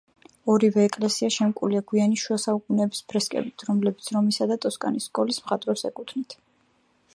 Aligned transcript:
ორივე 0.51 0.85
ეკლესია 0.87 1.27
შემკულია 1.35 1.81
გვიანი 1.91 2.17
შუა 2.21 2.37
საუკუნეების 2.45 3.03
ფრესკებით, 3.13 3.67
რომლებიც 3.69 4.09
რომისა 4.17 4.47
და 4.53 4.57
ტოსკანის 4.65 5.09
სკოლის 5.11 5.43
მხატვრებს 5.45 5.89
ეკუთვნით. 5.91 6.39